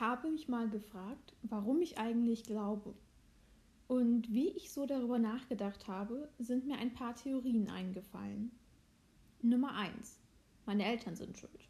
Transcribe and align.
Ich 0.00 0.06
habe 0.06 0.30
mich 0.30 0.48
mal 0.48 0.66
gefragt, 0.66 1.36
warum 1.42 1.82
ich 1.82 1.98
eigentlich 1.98 2.44
glaube. 2.44 2.94
Und 3.86 4.32
wie 4.32 4.48
ich 4.48 4.72
so 4.72 4.86
darüber 4.86 5.18
nachgedacht 5.18 5.88
habe, 5.88 6.30
sind 6.38 6.66
mir 6.66 6.78
ein 6.78 6.94
paar 6.94 7.14
Theorien 7.14 7.68
eingefallen. 7.68 8.50
Nummer 9.42 9.74
1. 9.74 10.18
Meine 10.64 10.86
Eltern 10.86 11.16
sind 11.16 11.36
schuld. 11.36 11.68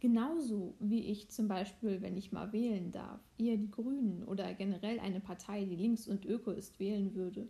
Genauso 0.00 0.74
wie 0.80 1.06
ich 1.06 1.30
zum 1.30 1.48
Beispiel, 1.48 2.02
wenn 2.02 2.18
ich 2.18 2.30
mal 2.30 2.52
wählen 2.52 2.92
darf, 2.92 3.22
eher 3.38 3.56
die 3.56 3.70
Grünen 3.70 4.22
oder 4.24 4.52
generell 4.52 5.00
eine 5.00 5.20
Partei, 5.20 5.64
die 5.64 5.76
links 5.76 6.06
und 6.06 6.26
öko 6.26 6.50
ist, 6.50 6.78
wählen 6.78 7.14
würde, 7.14 7.48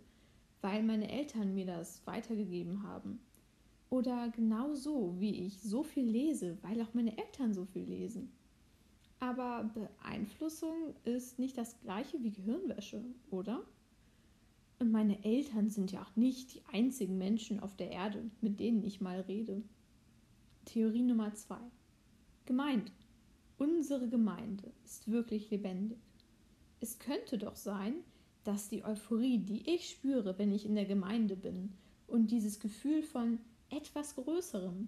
weil 0.61 0.84
meine 0.84 1.11
Eltern 1.11 1.52
mir 1.52 1.66
das 1.66 2.07
weitergegeben 2.07 2.84
haben. 2.84 3.18
Oder 3.91 4.29
genauso 4.29 5.16
wie 5.18 5.46
ich 5.46 5.61
so 5.61 5.82
viel 5.82 6.09
lese, 6.09 6.59
weil 6.63 6.81
auch 6.81 6.95
meine 6.95 7.18
Eltern 7.18 7.53
so 7.53 7.64
viel 7.64 7.86
lesen. 7.86 8.31
Aber 9.26 9.68
Beeinflussung 9.75 10.94
ist 11.03 11.40
nicht 11.40 11.58
das 11.58 11.80
gleiche 11.80 12.22
wie 12.22 12.30
Gehirnwäsche, 12.30 13.04
oder? 13.29 13.64
Und 14.79 14.93
meine 14.93 15.25
Eltern 15.25 15.68
sind 15.68 15.90
ja 15.90 16.03
auch 16.03 16.14
nicht 16.14 16.54
die 16.54 16.62
einzigen 16.72 17.18
Menschen 17.18 17.58
auf 17.58 17.75
der 17.75 17.90
Erde, 17.90 18.31
mit 18.40 18.61
denen 18.61 18.84
ich 18.84 19.00
mal 19.00 19.22
rede. 19.22 19.64
Theorie 20.64 21.03
Nummer 21.03 21.34
zwei. 21.34 21.58
Gemeinde. 22.44 22.93
Unsere 23.58 24.08
Gemeinde 24.08 24.70
ist 24.84 25.11
wirklich 25.11 25.50
lebendig. 25.50 25.98
Es 26.79 27.00
könnte 27.00 27.36
doch 27.36 27.56
sein, 27.56 27.95
dass 28.45 28.68
die 28.68 28.84
Euphorie, 28.84 29.39
die 29.39 29.68
ich 29.68 29.90
spüre, 29.90 30.39
wenn 30.39 30.53
ich 30.53 30.67
in 30.67 30.76
der 30.76 30.86
Gemeinde 30.86 31.34
bin, 31.34 31.72
und 32.06 32.31
dieses 32.31 32.61
Gefühl 32.61 33.03
von 33.03 33.41
etwas 33.70 34.14
Größerem 34.14 34.86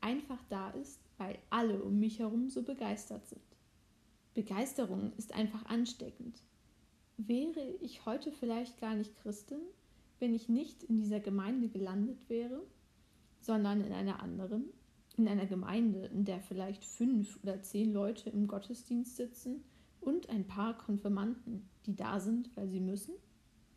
einfach 0.00 0.44
da 0.48 0.70
ist, 0.70 1.00
weil 1.18 1.36
alle 1.50 1.82
um 1.82 1.98
mich 1.98 2.20
herum 2.20 2.50
so 2.50 2.62
begeistert 2.62 3.26
sind. 3.26 3.49
Begeisterung 4.34 5.12
ist 5.16 5.34
einfach 5.34 5.64
ansteckend. 5.66 6.42
Wäre 7.16 7.74
ich 7.80 8.06
heute 8.06 8.32
vielleicht 8.32 8.80
gar 8.80 8.94
nicht 8.94 9.16
Christin, 9.16 9.60
wenn 10.20 10.34
ich 10.34 10.48
nicht 10.48 10.82
in 10.84 10.98
dieser 10.98 11.20
Gemeinde 11.20 11.68
gelandet 11.68 12.28
wäre, 12.28 12.62
sondern 13.40 13.80
in 13.80 13.92
einer 13.92 14.22
anderen, 14.22 14.64
in 15.16 15.26
einer 15.26 15.46
Gemeinde, 15.46 16.06
in 16.06 16.24
der 16.24 16.40
vielleicht 16.40 16.84
fünf 16.84 17.38
oder 17.42 17.60
zehn 17.62 17.92
Leute 17.92 18.30
im 18.30 18.46
Gottesdienst 18.46 19.16
sitzen 19.16 19.64
und 20.00 20.28
ein 20.30 20.46
paar 20.46 20.78
Konfirmanden, 20.78 21.68
die 21.86 21.96
da 21.96 22.20
sind, 22.20 22.54
weil 22.56 22.68
sie 22.68 22.80
müssen? 22.80 23.14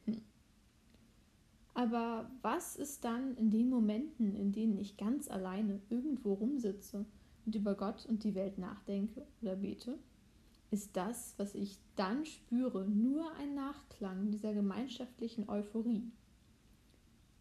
Hm. 0.05 0.21
Aber 1.73 2.29
was 2.41 2.75
ist 2.75 3.03
dann 3.03 3.35
in 3.37 3.49
den 3.49 3.69
Momenten, 3.69 4.35
in 4.35 4.51
denen 4.51 4.77
ich 4.77 4.97
ganz 4.97 5.29
alleine 5.29 5.81
irgendwo 5.89 6.33
rumsitze 6.33 7.05
und 7.45 7.55
über 7.55 7.75
Gott 7.75 8.05
und 8.05 8.23
die 8.23 8.35
Welt 8.35 8.57
nachdenke 8.57 9.25
oder 9.41 9.55
bete? 9.55 9.97
Ist 10.73 10.97
das, 10.97 11.35
was 11.37 11.53
ich 11.53 11.77
dann 11.95 12.25
spüre, 12.25 12.83
nur 12.85 13.31
ein 13.35 13.53
Nachklang 13.53 14.31
dieser 14.31 14.55
gemeinschaftlichen 14.55 15.47
Euphorie. 15.47 16.11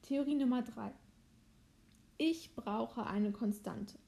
Theorie 0.03 0.35
Nummer 0.35 0.61
drei: 0.61 0.93
Ich 2.19 2.55
brauche 2.55 3.07
eine 3.07 3.33
Konstante. 3.33 3.99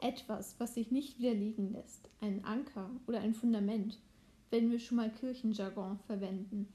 Etwas, 0.00 0.60
was 0.60 0.74
sich 0.74 0.90
nicht 0.90 1.18
widerlegen 1.18 1.72
lässt. 1.72 2.10
Ein 2.20 2.44
Anker 2.44 2.90
oder 3.06 3.20
ein 3.20 3.32
Fundament, 3.32 3.98
wenn 4.50 4.70
wir 4.70 4.78
schon 4.78 4.98
mal 4.98 5.10
Kirchenjargon 5.10 5.98
verwenden. 6.00 6.68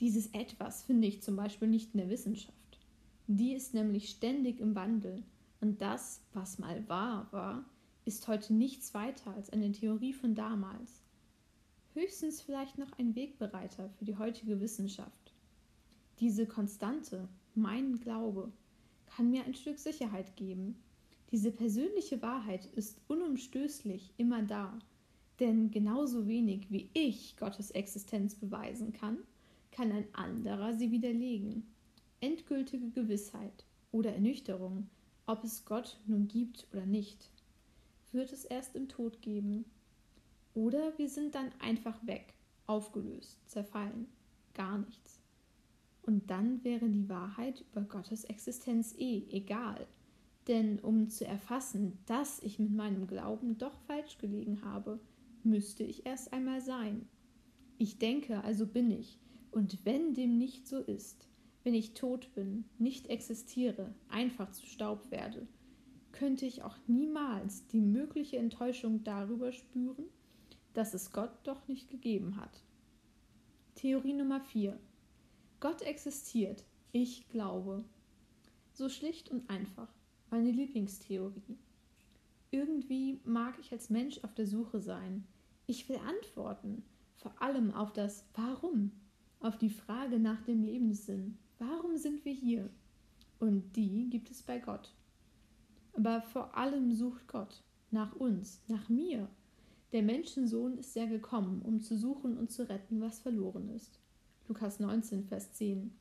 Dieses 0.00 0.28
Etwas 0.28 0.82
finde 0.82 1.08
ich 1.08 1.22
zum 1.22 1.36
Beispiel 1.36 1.68
nicht 1.68 1.92
in 1.92 2.00
der 2.00 2.08
Wissenschaft. 2.08 2.56
Die 3.26 3.52
ist 3.52 3.74
nämlich 3.74 4.08
ständig 4.08 4.60
im 4.60 4.74
Wandel. 4.74 5.22
Und 5.60 5.82
das, 5.82 6.22
was 6.32 6.58
mal 6.58 6.88
war, 6.88 7.30
war, 7.32 7.64
ist 8.04 8.26
heute 8.28 8.52
nichts 8.54 8.94
weiter 8.94 9.34
als 9.34 9.50
eine 9.50 9.70
Theorie 9.72 10.12
von 10.12 10.34
damals. 10.34 11.02
Höchstens 11.94 12.40
vielleicht 12.40 12.78
noch 12.78 12.92
ein 12.98 13.14
Wegbereiter 13.14 13.90
für 13.90 14.04
die 14.04 14.16
heutige 14.16 14.60
Wissenschaft. 14.60 15.32
Diese 16.20 16.46
Konstante, 16.46 17.28
mein 17.54 18.00
Glaube, 18.00 18.52
kann 19.06 19.30
mir 19.30 19.44
ein 19.44 19.54
Stück 19.54 19.78
Sicherheit 19.78 20.36
geben. 20.36 20.76
Diese 21.30 21.50
persönliche 21.50 22.22
Wahrheit 22.22 22.66
ist 22.76 23.00
unumstößlich 23.08 24.12
immer 24.16 24.42
da, 24.42 24.78
denn 25.38 25.70
genauso 25.70 26.26
wenig 26.26 26.70
wie 26.70 26.88
ich 26.94 27.36
Gottes 27.36 27.70
Existenz 27.70 28.34
beweisen 28.34 28.92
kann, 28.92 29.18
kann 29.70 29.92
ein 29.92 30.06
anderer 30.14 30.74
sie 30.74 30.90
widerlegen. 30.90 31.66
Endgültige 32.20 32.90
Gewissheit 32.90 33.64
oder 33.90 34.14
Ernüchterung, 34.14 34.88
ob 35.26 35.44
es 35.44 35.64
Gott 35.64 35.98
nun 36.06 36.28
gibt 36.28 36.66
oder 36.72 36.86
nicht 36.86 37.31
wird 38.12 38.32
es 38.32 38.44
erst 38.44 38.76
im 38.76 38.88
Tod 38.88 39.22
geben. 39.22 39.64
Oder 40.54 40.96
wir 40.98 41.08
sind 41.08 41.34
dann 41.34 41.50
einfach 41.60 42.06
weg, 42.06 42.34
aufgelöst, 42.66 43.38
zerfallen, 43.48 44.06
gar 44.54 44.78
nichts. 44.78 45.20
Und 46.02 46.30
dann 46.30 46.62
wäre 46.64 46.88
die 46.88 47.08
Wahrheit 47.08 47.64
über 47.70 47.82
Gottes 47.82 48.24
Existenz 48.24 48.94
eh 48.98 49.24
egal. 49.30 49.86
Denn 50.48 50.80
um 50.80 51.08
zu 51.08 51.24
erfassen, 51.24 51.98
dass 52.06 52.42
ich 52.42 52.58
mit 52.58 52.72
meinem 52.72 53.06
Glauben 53.06 53.58
doch 53.58 53.78
falsch 53.86 54.18
gelegen 54.18 54.62
habe, 54.64 54.98
müsste 55.44 55.84
ich 55.84 56.04
erst 56.04 56.32
einmal 56.32 56.60
sein. 56.60 57.08
Ich 57.78 57.98
denke, 57.98 58.42
also 58.42 58.66
bin 58.66 58.90
ich, 58.90 59.18
und 59.52 59.84
wenn 59.84 60.14
dem 60.14 60.38
nicht 60.38 60.66
so 60.66 60.78
ist, 60.78 61.28
wenn 61.62 61.74
ich 61.74 61.94
tot 61.94 62.34
bin, 62.34 62.64
nicht 62.78 63.08
existiere, 63.08 63.94
einfach 64.08 64.50
zu 64.50 64.66
Staub 64.66 65.10
werde, 65.10 65.46
könnte 66.12 66.46
ich 66.46 66.62
auch 66.62 66.76
niemals 66.86 67.66
die 67.68 67.80
mögliche 67.80 68.36
Enttäuschung 68.36 69.02
darüber 69.04 69.52
spüren, 69.52 70.04
dass 70.74 70.94
es 70.94 71.12
Gott 71.12 71.32
doch 71.44 71.66
nicht 71.68 71.90
gegeben 71.90 72.36
hat. 72.36 72.62
Theorie 73.74 74.12
Nummer 74.12 74.40
4. 74.40 74.78
Gott 75.60 75.82
existiert, 75.82 76.64
ich 76.92 77.28
glaube. 77.28 77.84
So 78.72 78.88
schlicht 78.88 79.30
und 79.30 79.48
einfach, 79.50 79.88
meine 80.30 80.50
Lieblingstheorie. 80.50 81.58
Irgendwie 82.50 83.20
mag 83.24 83.58
ich 83.58 83.72
als 83.72 83.90
Mensch 83.90 84.22
auf 84.24 84.34
der 84.34 84.46
Suche 84.46 84.80
sein. 84.80 85.26
Ich 85.66 85.88
will 85.88 85.98
Antworten, 85.98 86.84
vor 87.16 87.40
allem 87.40 87.72
auf 87.72 87.92
das 87.92 88.26
Warum, 88.34 88.92
auf 89.40 89.56
die 89.56 89.70
Frage 89.70 90.18
nach 90.18 90.42
dem 90.42 90.62
Lebenssinn. 90.62 91.38
Warum 91.58 91.96
sind 91.96 92.24
wir 92.24 92.32
hier? 92.32 92.68
Und 93.38 93.76
die 93.76 94.08
gibt 94.10 94.30
es 94.30 94.42
bei 94.42 94.58
Gott. 94.58 94.94
Aber 95.94 96.22
vor 96.22 96.56
allem 96.56 96.92
sucht 96.92 97.28
Gott 97.28 97.62
nach 97.90 98.14
uns, 98.16 98.62
nach 98.68 98.88
mir. 98.88 99.28
Der 99.92 100.02
Menschensohn 100.02 100.78
ist 100.78 100.96
ja 100.96 101.06
gekommen, 101.06 101.60
um 101.62 101.80
zu 101.80 101.98
suchen 101.98 102.38
und 102.38 102.50
zu 102.50 102.68
retten, 102.68 103.00
was 103.00 103.20
verloren 103.20 103.68
ist. 103.68 103.98
Lukas 104.48 104.80
19, 104.80 105.24
Vers 105.24 105.52
10. 105.52 105.92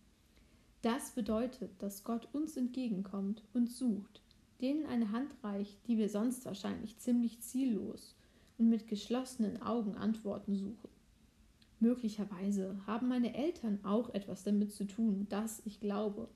Das 0.81 1.12
bedeutet, 1.12 1.72
dass 1.80 2.03
Gott 2.03 2.28
uns 2.34 2.57
entgegenkommt 2.57 3.44
und 3.53 3.69
sucht, 3.69 4.22
denen 4.62 4.85
eine 4.85 5.12
Hand 5.12 5.35
reicht, 5.44 5.88
die 5.88 5.97
wir 5.97 6.09
sonst 6.09 6.46
wahrscheinlich 6.46 6.97
ziemlich 6.97 7.41
ziellos 7.41 8.16
und 8.57 8.69
mit 8.69 8.88
geschlossenen 8.88 9.62
Augen 9.62 9.96
Antworten 9.96 10.56
suchen. 10.56 10.90
Möglicherweise 11.80 12.80
haben 12.85 13.07
meine 13.07 13.34
Eltern 13.34 13.80
auch 13.84 14.13
etwas 14.13 14.44
damit 14.44 14.72
zu 14.72 14.85
tun, 14.85 15.28
dass 15.30 15.66
ich 15.66 15.80
glaube, 15.80 16.30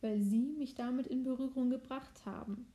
weil 0.00 0.20
sie 0.20 0.54
mich 0.58 0.74
damit 0.74 1.06
in 1.06 1.24
Berührung 1.24 1.70
gebracht 1.70 2.24
haben. 2.24 2.66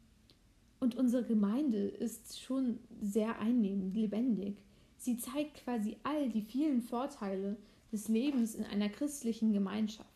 Und 0.83 0.95
unsere 0.95 1.23
Gemeinde 1.23 1.77
ist 1.77 2.41
schon 2.41 2.77
sehr 2.99 3.39
einnehmend, 3.39 3.95
lebendig. 3.95 4.57
Sie 4.97 5.16
zeigt 5.16 5.63
quasi 5.63 5.95
all 6.03 6.27
die 6.27 6.41
vielen 6.41 6.81
Vorteile 6.81 7.55
des 7.94 8.09
Lebens 8.09 8.53
in 8.53 8.66
einer 8.66 8.89
christlichen 8.89 9.53
Gemeinschaft. 9.53 10.09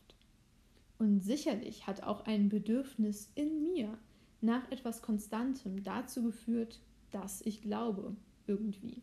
Und 1.00 1.22
sicherlich 1.22 1.88
hat 1.88 2.04
auch 2.04 2.26
ein 2.26 2.50
Bedürfnis 2.50 3.32
in 3.34 3.64
mir 3.64 3.98
nach 4.42 4.70
etwas 4.70 5.02
Konstantem 5.02 5.84
dazu 5.84 6.22
geführt, 6.22 6.82
dass 7.12 7.40
ich 7.46 7.62
glaube, 7.62 8.18
irgendwie. 8.46 9.02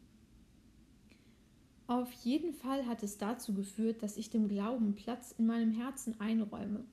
Auf 1.87 2.12
jeden 2.12 2.52
Fall 2.52 2.84
hat 2.84 3.02
es 3.02 3.17
dazu 3.17 3.55
geführt, 3.55 4.02
dass 4.02 4.19
ich 4.19 4.28
dem 4.28 4.49
Glauben 4.49 4.96
Platz 4.96 5.34
in 5.38 5.46
meinem 5.46 5.72
Herzen 5.72 6.20
einräume. 6.20 6.84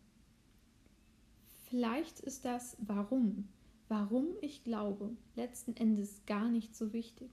Vielleicht 1.68 2.22
ist 2.22 2.46
das 2.46 2.78
Warum 2.80 3.50
warum 3.92 4.28
ich 4.40 4.64
glaube, 4.64 5.18
letzten 5.36 5.76
Endes 5.76 6.22
gar 6.26 6.48
nicht 6.48 6.78
so 6.78 6.94
wichtig. 6.94 7.30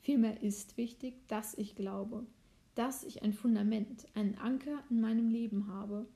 Vielmehr 0.00 0.42
ist 0.42 0.78
wichtig, 0.78 1.28
dass 1.28 1.52
ich 1.58 1.76
glaube, 1.76 2.24
dass 2.74 3.04
ich 3.04 3.22
ein 3.22 3.34
Fundament, 3.34 4.06
einen 4.14 4.36
Anker 4.36 4.82
in 4.88 5.02
meinem 5.02 5.28
Leben 5.28 5.68
habe, 5.68 6.08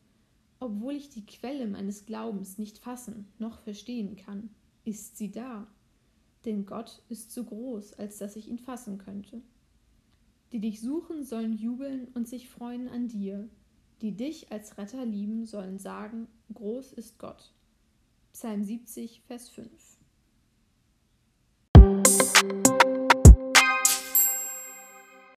obwohl 0.58 0.94
ich 0.94 1.10
die 1.10 1.26
Quelle 1.26 1.66
meines 1.66 2.06
Glaubens 2.06 2.56
nicht 2.56 2.78
fassen 2.78 3.28
noch 3.38 3.58
verstehen 3.58 4.16
kann, 4.16 4.48
ist 4.86 5.18
sie 5.18 5.30
da. 5.30 5.66
Denn 6.46 6.64
Gott 6.64 7.02
ist 7.10 7.30
zu 7.30 7.44
groß, 7.44 7.92
als 7.98 8.16
dass 8.16 8.36
ich 8.36 8.48
ihn 8.48 8.58
fassen 8.58 8.96
könnte. 8.96 9.42
Die 10.52 10.60
dich 10.60 10.80
suchen, 10.80 11.24
sollen 11.24 11.52
jubeln 11.52 12.08
und 12.14 12.26
sich 12.26 12.48
freuen 12.48 12.88
an 12.88 13.06
dir. 13.06 13.50
Die 14.00 14.16
dich 14.16 14.50
als 14.50 14.78
Retter 14.78 15.04
lieben, 15.04 15.44
sollen 15.44 15.78
sagen, 15.78 16.26
groß 16.54 16.94
ist 16.94 17.18
Gott. 17.18 17.52
Psalm 18.32 18.64
70, 18.64 19.22
Vers 19.28 19.48
5. 19.50 19.68